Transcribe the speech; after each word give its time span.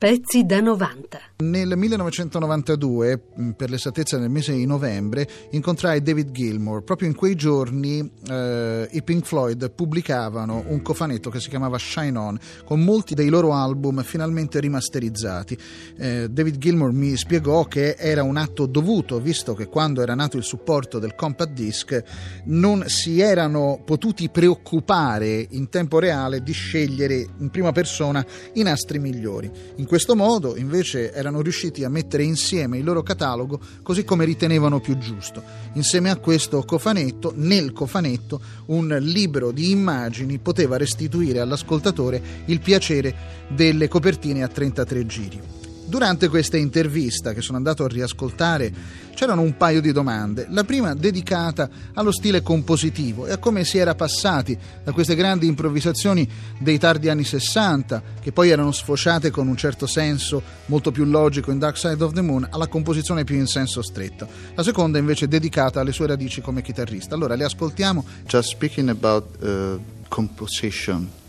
Pezzi 0.00 0.46
da 0.46 0.62
90. 0.62 1.29
Nel 1.40 1.74
1992, 1.74 3.22
mm, 3.40 3.50
per 3.52 3.70
l'esattezza 3.70 4.18
nel 4.18 4.28
mese 4.28 4.52
di 4.52 4.66
novembre, 4.66 5.26
incontrai 5.52 6.02
David 6.02 6.32
Gilmour. 6.32 6.82
Proprio 6.84 7.08
in 7.08 7.14
quei 7.14 7.34
giorni 7.34 8.10
eh, 8.28 8.86
i 8.90 9.02
Pink 9.02 9.24
Floyd 9.24 9.70
pubblicavano 9.70 10.64
un 10.66 10.82
cofanetto 10.82 11.30
che 11.30 11.40
si 11.40 11.48
chiamava 11.48 11.78
Shine 11.78 12.18
On, 12.18 12.38
con 12.64 12.84
molti 12.84 13.14
dei 13.14 13.30
loro 13.30 13.54
album 13.54 14.02
finalmente 14.02 14.60
rimasterizzati. 14.60 15.56
Eh, 15.96 16.28
David 16.28 16.58
Gilmour 16.58 16.92
mi 16.92 17.16
spiegò 17.16 17.64
che 17.64 17.94
era 17.98 18.22
un 18.22 18.36
atto 18.36 18.66
dovuto, 18.66 19.18
visto 19.18 19.54
che 19.54 19.66
quando 19.66 20.02
era 20.02 20.14
nato 20.14 20.36
il 20.36 20.44
supporto 20.44 20.98
del 20.98 21.14
compact 21.14 21.52
disc 21.52 22.02
non 22.44 22.84
si 22.86 23.20
erano 23.20 23.80
potuti 23.82 24.28
preoccupare 24.28 25.46
in 25.50 25.70
tempo 25.70 25.98
reale 25.98 26.42
di 26.42 26.52
scegliere 26.52 27.26
in 27.38 27.48
prima 27.48 27.72
persona 27.72 28.24
i 28.54 28.62
nastri 28.62 28.98
migliori. 28.98 29.50
In 29.76 29.86
questo 29.86 30.14
modo 30.14 30.54
invece 30.56 31.12
erano 31.12 31.29
riusciti 31.38 31.84
a 31.84 31.88
mettere 31.88 32.24
insieme 32.24 32.78
il 32.78 32.84
loro 32.84 33.02
catalogo 33.02 33.60
così 33.82 34.04
come 34.04 34.24
ritenevano 34.24 34.80
più 34.80 34.98
giusto. 34.98 35.42
Insieme 35.74 36.10
a 36.10 36.16
questo 36.16 36.62
cofanetto, 36.64 37.32
nel 37.36 37.72
cofanetto, 37.72 38.40
un 38.66 38.96
libro 39.00 39.52
di 39.52 39.70
immagini 39.70 40.38
poteva 40.38 40.76
restituire 40.76 41.38
all'ascoltatore 41.38 42.20
il 42.46 42.60
piacere 42.60 43.14
delle 43.48 43.86
copertine 43.86 44.42
a 44.42 44.48
33 44.48 45.06
giri. 45.06 45.40
Durante 45.86 46.28
questa 46.28 46.56
intervista 46.56 47.32
che 47.32 47.40
sono 47.40 47.56
andato 47.56 47.84
a 47.84 47.88
riascoltare 47.88 48.72
c'erano 49.20 49.42
un 49.42 49.54
paio 49.58 49.82
di 49.82 49.92
domande. 49.92 50.46
La 50.48 50.64
prima 50.64 50.94
dedicata 50.94 51.68
allo 51.92 52.10
stile 52.10 52.40
compositivo 52.40 53.26
e 53.26 53.32
a 53.32 53.36
come 53.36 53.64
si 53.64 53.76
era 53.76 53.94
passati 53.94 54.58
da 54.82 54.92
queste 54.92 55.14
grandi 55.14 55.46
improvvisazioni 55.46 56.26
dei 56.58 56.78
tardi 56.78 57.10
anni 57.10 57.24
60, 57.24 58.02
che 58.18 58.32
poi 58.32 58.48
erano 58.48 58.72
sfociate 58.72 59.30
con 59.30 59.46
un 59.46 59.58
certo 59.58 59.86
senso 59.86 60.42
molto 60.66 60.90
più 60.90 61.04
logico 61.04 61.50
in 61.50 61.58
Dark 61.58 61.76
Side 61.76 62.02
of 62.02 62.14
the 62.14 62.22
Moon, 62.22 62.48
alla 62.50 62.66
composizione 62.66 63.24
più 63.24 63.36
in 63.36 63.46
senso 63.46 63.82
stretto. 63.82 64.26
La 64.54 64.62
seconda 64.62 64.96
invece 64.96 65.28
dedicata 65.28 65.80
alle 65.80 65.92
sue 65.92 66.06
radici 66.06 66.40
come 66.40 66.62
chitarrista. 66.62 67.14
Allora 67.14 67.34
le 67.34 67.44
ascoltiamo. 67.44 68.02
Just 68.24 68.48
speaking 68.48 68.88
about 68.88 69.36
uh, 69.42 69.78
composition. 70.08 71.19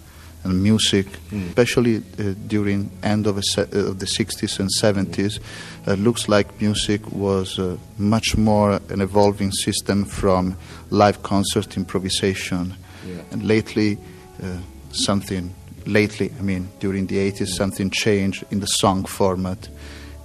And 0.43 0.61
music, 0.61 1.05
mm. 1.29 1.47
especially 1.49 1.97
uh, 1.97 2.33
during 2.47 2.89
end 3.03 3.27
of, 3.27 3.43
se- 3.43 3.67
uh, 3.73 3.89
of, 3.89 3.99
the 3.99 4.05
60s 4.05 4.59
and 4.59 4.69
70s, 4.81 5.39
uh, 5.87 5.93
looks 5.93 6.27
like 6.27 6.59
music 6.59 7.11
was 7.11 7.59
uh, 7.59 7.77
much 7.97 8.37
more 8.37 8.79
an 8.89 9.01
evolving 9.01 9.51
system 9.51 10.05
from 10.05 10.57
live 10.89 11.21
concert 11.23 11.77
improvisation. 11.77 12.75
Yeah. 13.07 13.21
And 13.31 13.43
lately, 13.43 13.97
uh, 14.41 14.57
something, 14.91 15.53
lately, 15.85 16.31
I 16.39 16.41
mean, 16.41 16.69
during 16.79 17.07
the 17.07 17.17
80s, 17.17 17.41
mm. 17.41 17.47
something 17.47 17.89
changed 17.89 18.43
in 18.51 18.59
the 18.59 18.67
song 18.67 19.05
format. 19.05 19.69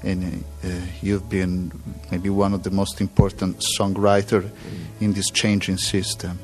And 0.02 0.44
uh, 0.64 0.68
you've 1.02 1.28
been 1.28 1.72
maybe 2.10 2.30
one 2.30 2.54
of 2.54 2.62
the 2.62 2.70
most 2.70 3.00
important 3.00 3.62
songwriter 3.78 4.42
mm. 4.42 4.50
in 5.00 5.12
this 5.12 5.30
changing 5.30 5.78
system. 5.78 6.38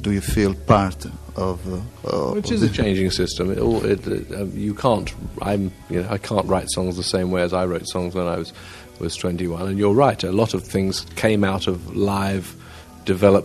Do 0.00 0.12
you 0.12 0.20
feel 0.20 0.54
part 0.54 1.06
of. 1.36 1.60
Uh, 2.04 2.32
Which 2.32 2.50
is 2.50 2.62
a 2.62 2.68
changing 2.68 3.10
system. 3.10 3.50
It, 3.50 3.58
it, 3.58 4.06
it, 4.06 4.32
uh, 4.32 4.44
you 4.44 4.74
can't. 4.74 5.12
I'm. 5.42 5.72
You 5.88 6.02
know, 6.02 6.08
I 6.08 6.18
can't 6.18 6.46
write 6.46 6.70
songs 6.70 6.96
the 6.96 7.02
same 7.02 7.30
way 7.30 7.42
as 7.42 7.52
I 7.52 7.66
wrote 7.66 7.86
songs 7.86 8.14
when 8.14 8.26
I 8.26 8.36
was 8.36 8.52
was 8.98 9.16
21. 9.16 9.68
And 9.68 9.78
you're 9.78 9.94
right. 9.94 10.22
A 10.22 10.32
lot 10.32 10.54
of 10.54 10.62
things 10.62 11.06
came 11.16 11.42
out 11.42 11.66
of 11.66 11.96
live 11.96 12.54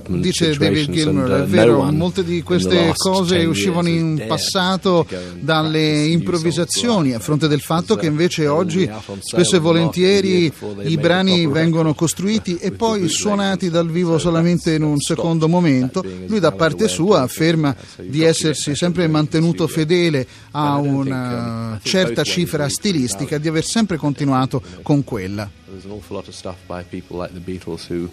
Dice 0.07 0.55
David 0.55 0.91
Gilmer, 0.91 1.29
uh, 1.29 1.43
è 1.43 1.45
vero, 1.45 1.83
molte 1.91 2.23
di 2.23 2.41
queste 2.43 2.93
cose 2.95 3.45
uscivano 3.45 3.87
in 3.87 4.23
passato 4.27 5.05
dalle 5.39 6.05
improvvisazioni, 6.05 7.13
a 7.13 7.19
fronte 7.19 7.47
del 7.47 7.61
fatto 7.61 7.95
che 7.95 8.05
invece 8.05 8.47
oggi 8.47 8.89
spesso 9.19 9.55
e 9.55 9.59
volentieri 9.59 10.51
i 10.83 10.97
brani 10.97 11.47
vengono 11.47 11.93
costruiti 11.93 12.57
e 12.57 12.71
poi 12.73 13.07
suonati 13.07 13.69
dal 13.69 13.89
vivo 13.89 14.17
solamente 14.17 14.73
in 14.73 14.83
un 14.83 14.99
secondo 14.99 15.47
momento. 15.47 16.03
Lui 16.27 16.39
da 16.39 16.51
parte 16.51 16.87
sua 16.87 17.21
afferma 17.21 17.75
di 18.01 18.23
essersi 18.23 18.75
sempre 18.75 19.07
mantenuto 19.07 19.67
fedele 19.67 20.25
a 20.51 20.77
una 20.77 21.79
certa 21.83 22.23
cifra 22.23 22.69
stilistica, 22.69 23.37
di 23.37 23.47
aver 23.47 23.63
sempre 23.63 23.97
continuato 23.97 24.61
con 24.81 25.03
quella. 25.03 25.49
There's 25.67 25.85
an 25.85 25.91
awful 25.91 26.15
lot 26.15 26.27
of 26.27 26.33
stuff 26.33 26.55
by 26.67 26.83
people 26.83 27.17
like 27.17 27.33
the 27.33 27.39
Beatles 27.39 27.89
who 27.89 28.09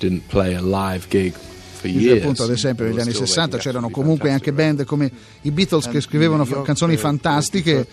didn't 0.00 0.26
play 0.26 0.54
a 0.54 0.62
live 0.62 1.06
gig 1.08 1.34
Dice 1.82 2.18
appunto 2.18 2.42
ad 2.42 2.50
esempio 2.50 2.84
negli 2.84 3.00
anni 3.00 3.12
60 3.12 3.56
c'erano 3.56 3.88
comunque 3.88 4.30
anche 4.30 4.52
band 4.52 4.84
come 4.84 5.10
i 5.42 5.50
Beatles 5.50 5.88
che 5.88 6.00
scrivevano 6.00 6.44
canzoni 6.44 6.96
fantastiche 6.96 7.86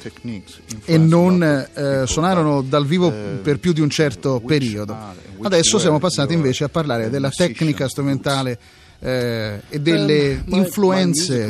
e 0.84 0.98
non 0.98 1.42
eh, 1.42 2.04
suonarono 2.06 2.62
dal 2.62 2.86
vivo 2.86 3.12
per 3.42 3.60
più 3.60 3.72
di 3.72 3.82
un 3.82 3.90
certo 3.90 4.42
periodo. 4.46 4.98
Adesso 5.42 5.80
siamo 5.80 6.00
passati 6.00 6.34
invece 6.34 6.66
a 6.66 6.70
parlare 6.70 7.10
della 7.10 7.30
tecnica 7.30 7.88
strumentale 7.88 8.60
eh, 9.00 9.62
e 9.70 9.80
delle 9.80 10.44
influenze 10.48 11.48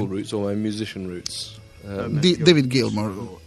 di 2.09 2.37
David 2.37 2.67
Gilmour. 2.67 3.39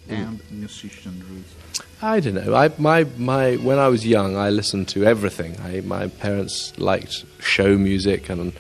I 2.03 2.21
don't 2.21 2.35
know. 2.35 2.55
I, 2.55 2.71
my, 2.79 3.05
my, 3.19 3.57
when 3.57 3.79
I 3.79 3.89
was 3.89 4.07
young, 4.07 4.37
I 4.37 4.51
listened 4.51 4.89
to 4.89 5.05
everything. 5.05 5.57
I, 5.61 5.81
my 5.83 6.09
parents 6.09 6.79
liked 6.79 7.25
show 7.41 7.77
music 7.77 8.31
and 8.31 8.53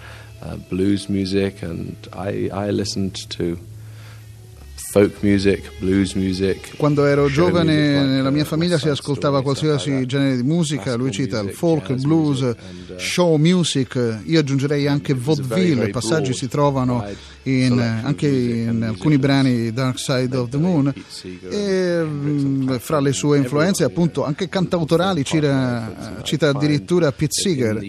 uh, 0.42 0.56
blues 0.56 1.08
music, 1.08 1.62
and 1.62 1.96
I, 2.12 2.50
I 2.52 2.70
listened 2.70 3.14
to 3.30 3.58
folk 4.90 5.22
music, 5.22 5.70
blues 5.78 6.14
music. 6.14 6.76
Quando 6.76 7.06
ero 7.06 7.28
giovane 7.28 8.04
nella 8.04 8.30
mia 8.30 8.44
famiglia 8.44 8.76
si 8.76 8.88
ascoltava 8.88 9.40
qualsiasi 9.40 10.04
genere 10.04 10.34
di 10.34 10.42
musica, 10.42 10.96
lui 10.96 11.12
cita 11.12 11.38
il 11.38 11.50
folk, 11.50 11.94
blues, 11.94 12.40
uh, 12.40 12.54
show 12.96 13.36
music, 13.36 14.22
io 14.24 14.40
aggiungerei 14.40 14.88
anche 14.88 15.14
vaudeville, 15.14 15.90
passaggi 15.90 16.34
si 16.34 16.48
trovano 16.48 17.06
in, 17.44 17.78
anche 17.78 18.26
in 18.26 18.82
alcuni 18.82 19.16
brani 19.16 19.72
Dark 19.72 19.96
Side 19.96 20.36
of 20.36 20.48
the 20.48 20.58
Moon. 20.58 20.92
E 21.48 22.02
mm, 22.02 22.76
fra 22.78 22.98
le 22.98 23.12
sue 23.12 23.38
influenze 23.38 23.84
appunto 23.84 24.24
anche 24.24 24.48
cantautorali 24.48 25.24
cita, 25.24 26.20
cita 26.22 26.48
addirittura 26.48 27.12
Pete 27.12 27.32
Seeger 27.32 27.80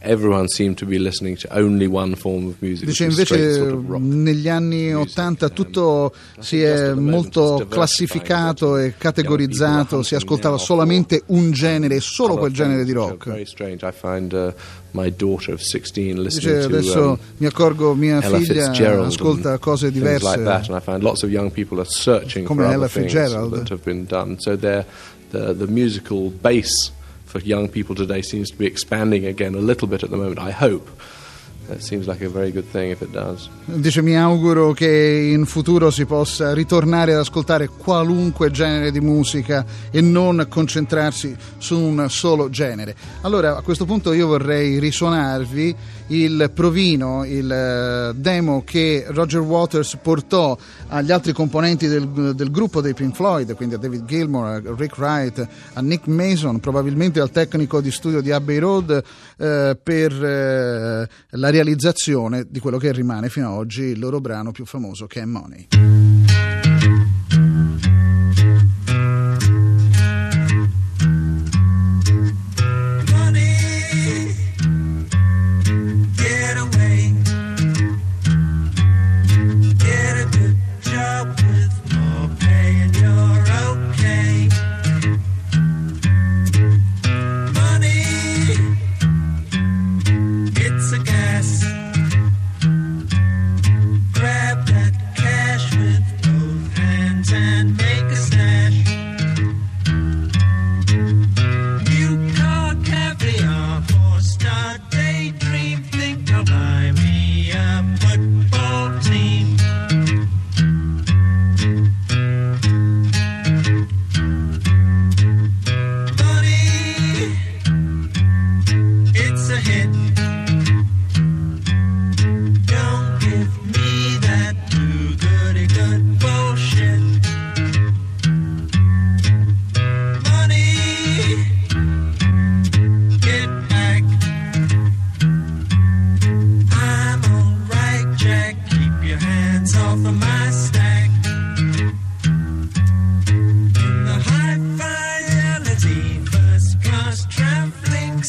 everyone 0.00 0.48
seemed 0.48 0.76
to 0.78 0.86
be 0.86 0.98
listening 0.98 1.36
to 1.36 1.48
only 1.50 1.86
one 1.86 2.14
form 2.14 2.46
of 2.46 2.54
music. 2.60 2.86
Dice 2.86 3.04
invece 3.04 3.54
sort 3.54 3.72
of 3.72 4.00
negli 4.00 4.48
anni 4.48 4.94
Ottanta 4.94 5.48
tutto 5.48 6.12
si 6.38 6.62
è 6.62 6.92
molto 6.94 7.66
classificato 7.68 8.76
e 8.76 8.94
categorizzato, 8.96 10.02
si 10.02 10.14
ascoltava 10.14 10.58
solamente 10.58 11.22
un 11.26 11.50
genere, 11.50 12.00
solo 12.00 12.36
quel 12.36 12.52
genere 12.52 12.84
di 12.84 12.92
rock. 12.92 13.26
Uh, 13.26 13.36
Dice 16.34 16.62
adesso 16.62 17.08
um, 17.10 17.18
mi 17.38 17.46
accorgo 17.46 17.94
mia 17.94 18.20
figlia 18.20 18.70
ascolta 19.04 19.58
cose 19.58 19.90
diverse 19.90 20.42
come 22.44 22.70
Ella 22.70 22.88
Fitzgerald. 22.88 23.66
So 24.38 24.56
the, 24.56 24.84
the 25.30 25.66
musical 25.66 26.30
base 26.30 26.92
for 27.26 27.42
young 27.42 27.68
people 27.68 27.94
today 27.94 28.22
seems 28.22 28.50
to 28.50 28.56
be 28.56 28.66
expanding 28.66 29.26
again 29.26 29.54
a 29.54 29.60
little 29.60 29.86
bit 29.86 30.02
at 30.02 30.10
the 30.10 30.16
moment, 30.16 30.38
I 30.38 30.52
hope. 30.52 30.88
Dice 33.64 34.02
mi 34.02 34.16
auguro 34.16 34.72
che 34.72 35.30
in 35.32 35.44
futuro 35.46 35.90
si 35.90 36.04
possa 36.04 36.54
ritornare 36.54 37.12
ad 37.12 37.18
ascoltare 37.18 37.66
qualunque 37.66 38.52
genere 38.52 38.92
di 38.92 39.00
musica 39.00 39.66
e 39.90 40.00
non 40.00 40.46
concentrarsi 40.48 41.34
su 41.58 41.76
un 41.76 42.06
solo 42.08 42.50
genere. 42.50 42.94
Allora 43.22 43.56
a 43.56 43.62
questo 43.62 43.84
punto 43.84 44.12
io 44.12 44.28
vorrei 44.28 44.78
risuonarvi 44.78 45.76
il 46.08 46.50
provino, 46.54 47.24
il 47.24 47.50
eh, 47.50 48.12
demo 48.14 48.62
che 48.64 49.04
Roger 49.08 49.40
Waters 49.40 49.98
portò 50.00 50.56
agli 50.88 51.10
altri 51.10 51.32
componenti 51.32 51.88
del, 51.88 52.34
del 52.34 52.50
gruppo 52.50 52.80
dei 52.80 52.94
Pink 52.94 53.14
Floyd, 53.14 53.54
quindi 53.54 53.74
a 53.74 53.78
David 53.78 54.04
Gilmour, 54.04 54.46
a 54.46 54.62
Rick 54.76 54.98
Wright, 54.98 55.48
a 55.72 55.80
Nick 55.80 56.06
Mason, 56.06 56.60
probabilmente 56.60 57.20
al 57.20 57.30
tecnico 57.30 57.80
di 57.80 57.90
studio 57.90 58.20
di 58.20 58.30
Abbey 58.30 58.58
Road 58.58 59.02
eh, 59.38 59.78
per 59.82 60.12
eh, 60.12 61.08
la 61.30 61.50
realizzazione 61.50 62.46
di 62.48 62.60
quello 62.60 62.78
che 62.78 62.92
rimane 62.92 63.28
fino 63.28 63.48
ad 63.48 63.54
oggi 63.54 63.82
il 63.82 63.98
loro 63.98 64.20
brano 64.20 64.52
più 64.52 64.64
famoso 64.64 65.06
che 65.06 65.20
è 65.20 65.24
Money. 65.24 66.05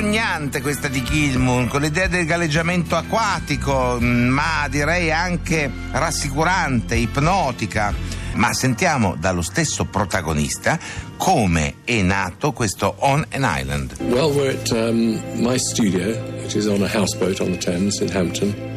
sognante 0.00 0.60
questa 0.60 0.86
di 0.86 1.02
Gilmour, 1.02 1.66
con 1.66 1.80
l'idea 1.80 2.06
del 2.06 2.24
galleggiamento 2.24 2.94
acquatico, 2.94 3.98
mm, 4.00 4.28
ma 4.28 4.68
direi 4.70 5.10
anche 5.10 5.68
rassicurante, 5.90 6.94
ipnotica. 6.94 7.92
Ma 8.34 8.52
sentiamo 8.52 9.16
dallo 9.18 9.42
stesso 9.42 9.86
protagonista 9.86 10.78
come 11.16 11.78
è 11.82 12.00
nato 12.02 12.52
questo 12.52 12.94
On 12.98 13.26
an 13.32 13.42
Island. 13.42 13.96
Well, 13.98 14.30
we're 14.30 14.52
at 14.52 14.70
um, 14.70 15.20
my 15.34 15.58
studio, 15.58 16.16
which 16.42 16.54
is 16.54 16.68
on 16.68 16.80
a 16.84 16.88
houseboat 16.88 17.40
on 17.40 17.50
the 17.50 17.58
Thames 17.58 17.98
in 18.00 18.08
Hampton. 18.08 18.67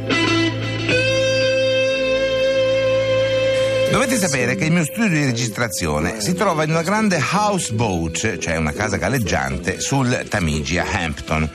Dovete 3.92 4.18
sapere 4.18 4.56
che 4.56 4.66
il 4.66 4.72
mio 4.72 4.86
studio 4.86 5.10
di 5.10 5.26
registrazione 5.26 6.22
si 6.22 6.34
trova 6.34 6.64
in 6.64 6.70
una 6.70 6.82
grande 6.82 7.22
houseboat, 7.22 8.38
cioè 8.38 8.56
una 8.56 8.72
casa 8.72 8.96
galleggiante, 8.96 9.82
sul 9.82 10.26
Tamigi 10.30 10.78
a 10.78 10.86
Hampton. 10.90 11.50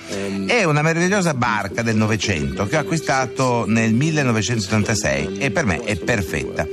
È 0.47 0.63
una 0.65 0.83
meravigliosa 0.83 1.33
barca 1.33 1.81
del 1.81 1.97
Novecento 1.97 2.67
che 2.67 2.77
ho 2.77 2.81
acquistato 2.81 3.65
nel 3.67 3.95
1986 3.95 5.39
e 5.39 5.51
per 5.51 5.65
me 5.65 5.81
è 5.81 5.97
perfetta. 5.97 6.67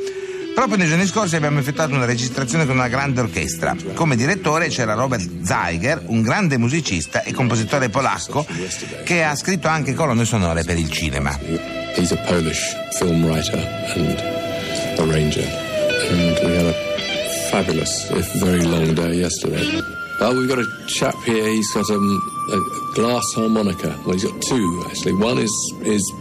Proprio 0.53 0.77
nei 0.77 0.87
giorni 0.87 1.07
scorsi 1.07 1.37
abbiamo 1.37 1.59
effettuato 1.59 1.95
una 1.95 2.05
registrazione 2.05 2.65
con 2.65 2.75
una 2.75 2.89
grande 2.89 3.21
orchestra. 3.21 3.73
Come 3.93 4.17
direttore 4.17 4.67
c'era 4.67 4.93
Robert 4.93 5.43
Zeiger, 5.43 6.03
un 6.07 6.21
grande 6.21 6.57
musicista 6.57 7.23
e 7.23 7.31
compositore 7.31 7.87
polacco 7.87 8.45
che 9.05 9.23
ha 9.23 9.35
scritto 9.35 9.69
anche 9.69 9.93
colonne 9.93 10.25
sonore 10.25 10.63
per 10.65 10.77
il 10.77 10.91
cinema. 10.91 11.39
He's 11.95 12.11
a 12.11 12.17
Polish 12.17 12.75
film 12.97 13.23
writer 13.23 13.65
and 13.95 14.32
arranger. 15.03 15.41
And 15.41 16.39
we 16.47 16.55
had 16.55 16.65
a 16.65 17.49
fabulous, 17.51 18.11
if 18.11 18.41
very 18.41 18.63
long 18.63 18.95
day 18.95 19.15
yesterday. 19.15 19.81
Well, 20.19 20.35
we've 20.35 20.49
got 20.49 20.59
a 20.59 20.85
chap 20.87 21.15
here, 21.23 21.45
he's 21.47 21.71
got 21.73 21.89
um, 21.89 22.21
a 22.51 22.95
glass 22.95 23.23
harmonica. 23.35 23.99
Well, 24.05 24.13
he's 24.13 24.23
got 24.23 24.41
two, 24.41 24.83
actually. 24.87 25.13
One 25.13 25.37
is, 25.37 25.73
is 25.81 26.13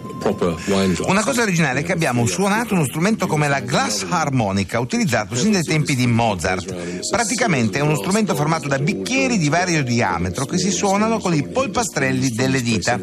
Una 1.07 1.23
cosa 1.23 1.43
originale 1.43 1.81
è 1.81 1.83
che 1.83 1.93
abbiamo 1.93 2.27
suonato 2.27 2.75
uno 2.75 2.85
strumento 2.85 3.27
come 3.27 3.49
la 3.49 3.61
glass 3.61 4.07
harmonica, 4.09 4.79
utilizzato 4.79 5.35
sin 5.35 5.53
dai 5.53 5.63
tempi 5.63 5.97
di 5.97 6.07
Mozart. 6.07 7.09
Praticamente 7.11 7.79
è 7.79 7.83
uno 7.83 7.97
strumento 7.97 8.35
formato 8.35 8.69
da 8.69 8.79
bicchieri 8.79 9.39
di 9.39 9.49
vario 9.49 9.83
diametro 9.83 10.45
che 10.47 10.59
si 10.59 10.71
suonano 10.71 11.19
con 11.19 11.35
i 11.35 11.43
polpastrelli 11.43 12.31
delle 12.31 12.63
dita. 12.63 12.99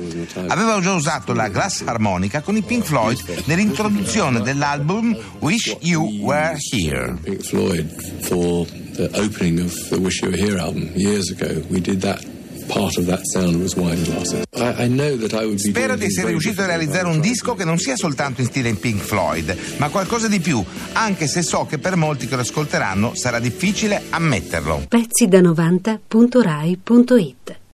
Avevo 0.48 0.80
già 0.80 0.94
usato 0.94 1.34
la 1.34 1.50
glass 1.50 1.82
harmonica 1.86 2.42
con 2.42 2.56
i 2.56 2.62
Pink 2.62 2.86
Floyd 2.86 3.44
nell'introduzione 3.46 4.42
dell'album 4.42 5.18
Wish 5.40 5.76
You 5.82 6.20
Were 6.22 6.58
Here. 6.72 7.18
Pink 7.22 7.44
Floyd 7.44 7.88
for 8.22 8.66
the 8.96 9.10
opening 9.14 9.60
of 9.60 9.74
the 9.90 9.98
Wish 9.98 10.22
You 10.22 10.32
Were 10.32 10.42
Here 10.42 10.58
album 10.58 10.90
years 10.96 11.30
ago. 11.32 11.62
We 11.70 11.82
did 11.82 12.02
that 12.02 12.24
Spero 15.56 15.96
di 15.96 16.06
essere 16.06 16.30
riuscito 16.30 16.62
a 16.62 16.66
realizzare 16.66 17.08
un 17.08 17.20
disco 17.20 17.56
che 17.56 17.66
non 17.66 17.78
sia 17.78 17.96
soltanto 17.96 18.42
in 18.42 18.48
stile 18.48 18.74
Pink 18.74 19.02
Floyd, 19.02 19.58
ma 19.78 19.90
qualcosa 19.90 20.28
di 20.28 20.40
più, 20.40 20.64
anche 20.94 21.28
se 21.28 21.42
so 21.42 21.66
che 21.66 21.78
per 21.78 21.96
molti 21.96 22.28
che 22.28 22.36
lo 22.36 22.42
ascolteranno 22.42 23.16
sarà 23.16 23.40
difficile 23.40 24.04
ammetterlo. 24.10 24.86
Pezzi 24.88 25.28
da 25.28 25.42
90.rai.it 25.42 27.60